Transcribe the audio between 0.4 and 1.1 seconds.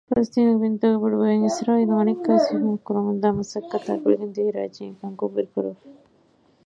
ބިންތަކުގެ